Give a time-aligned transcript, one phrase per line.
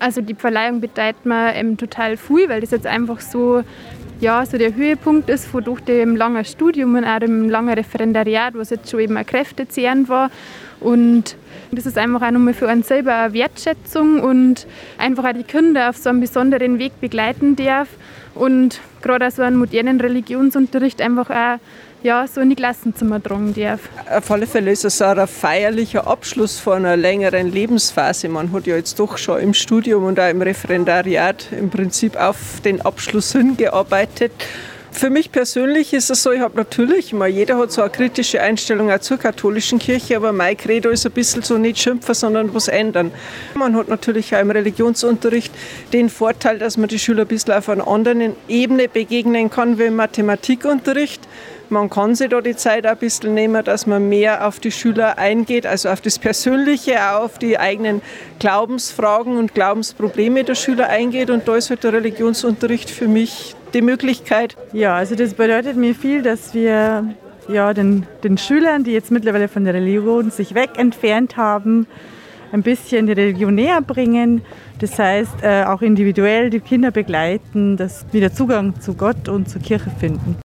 [0.00, 3.62] Also die Verleihung bedeutet mir ähm, total viel, weil das jetzt einfach so,
[4.20, 8.54] ja, so der Höhepunkt ist von durch dem langen Studium und auch dem langen Referendariat,
[8.54, 10.30] was jetzt schon eben ein Kräftezehren war.
[10.80, 11.36] Und
[11.72, 14.66] das ist einfach auch nochmal für einen selber eine Wertschätzung und
[14.98, 17.88] einfach auch die Kinder auf so einen besonderen Weg begleiten darf
[18.34, 21.58] und gerade auch so einen modernen Religionsunterricht einfach auch
[22.02, 23.80] ja, so in die Klassenzimmer tragen darf.
[24.10, 28.28] Auf alle Fälle ist es auch ein feierlicher Abschluss von einer längeren Lebensphase.
[28.28, 32.60] Man hat ja jetzt doch schon im Studium und auch im Referendariat im Prinzip auf
[32.64, 34.09] den Abschluss hingearbeitet.
[34.92, 38.40] Für mich persönlich ist es so, ich habe natürlich mal, jeder hat so eine kritische
[38.42, 42.52] Einstellung auch zur katholischen Kirche, aber mein Credo ist ein bisschen so nicht schimpfen, sondern
[42.52, 43.12] was ändern.
[43.54, 45.52] Man hat natürlich auch im Religionsunterricht
[45.92, 49.84] den Vorteil, dass man die Schüler ein bisschen auf einer anderen Ebene begegnen kann wie
[49.84, 51.20] im Mathematikunterricht.
[51.70, 55.18] Man kann sich da die Zeit ein bisschen nehmen, dass man mehr auf die Schüler
[55.18, 58.02] eingeht, also auf das Persönliche, auf die eigenen
[58.40, 61.30] Glaubensfragen und Glaubensprobleme der Schüler eingeht.
[61.30, 64.56] Und da ist halt der Religionsunterricht für mich die Möglichkeit.
[64.72, 67.14] Ja, also das bedeutet mir viel, dass wir
[67.46, 71.86] ja, den, den Schülern, die jetzt mittlerweile von der Religion sich weg entfernt haben,
[72.50, 74.42] ein bisschen die Religion näher bringen.
[74.80, 79.62] Das heißt, äh, auch individuell die Kinder begleiten, dass wieder Zugang zu Gott und zur
[79.62, 80.36] Kirche finden.